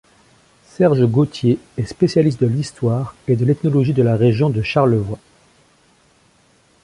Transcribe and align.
Serge 0.65 1.05
Gauthier 1.05 1.59
est 1.77 1.85
spécialiste 1.85 2.41
de 2.41 2.47
l'histoire 2.47 3.13
et 3.27 3.35
de 3.35 3.45
l'ethnologie 3.45 3.93
de 3.93 4.01
la 4.01 4.17
région 4.17 4.49
de 4.49 4.63
Charlevoix. 4.63 5.19